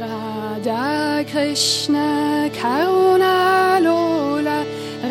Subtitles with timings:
[0.00, 4.64] Radha Krishna Karuna Lola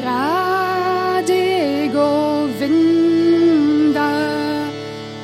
[0.03, 1.45] Radhe
[1.93, 3.21] Govinda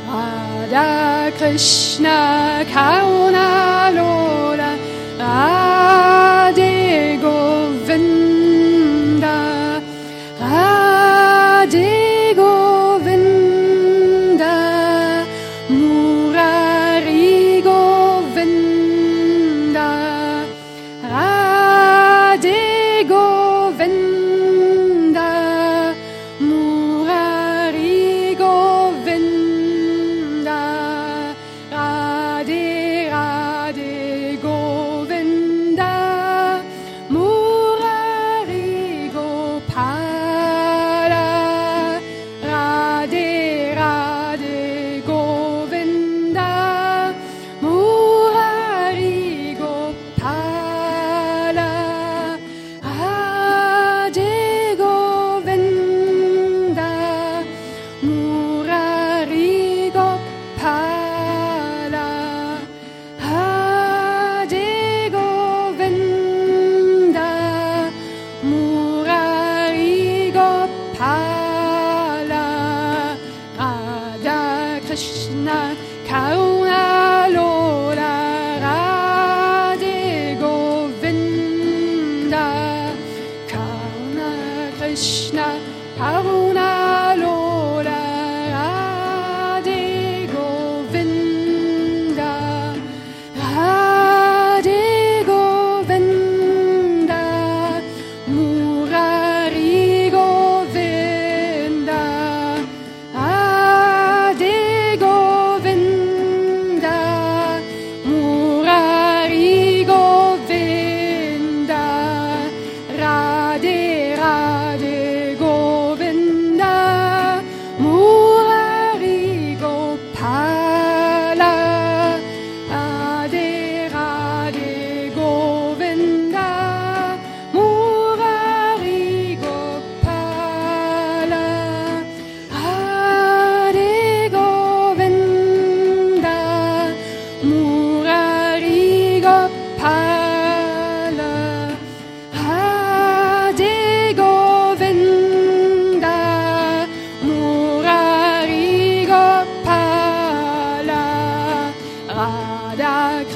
[0.07, 3.64] Radha Krishna Karuna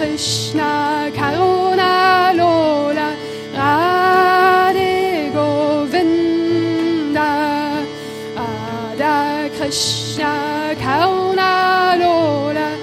[0.10, 3.16] Krishna Karuna Lola
[3.54, 7.30] Radhe Govinda
[8.36, 12.79] Ada Krishna Karuna Lola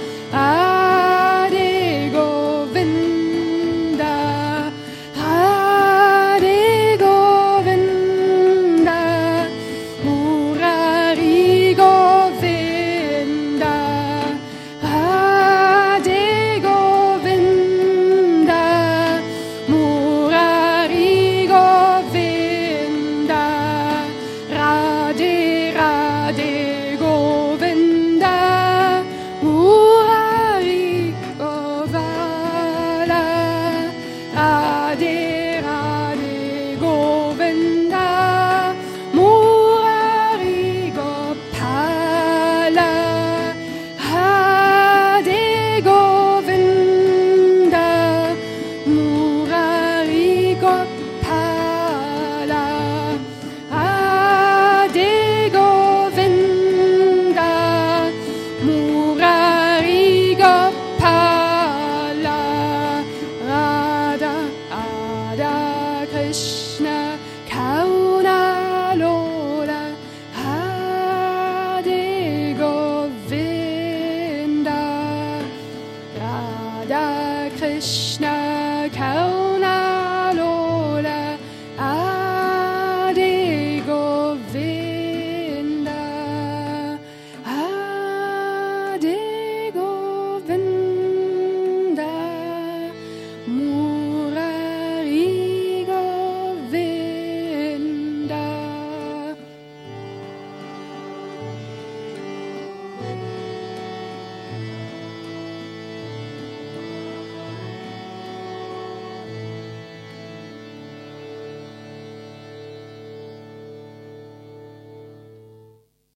[89.06, 89.35] did.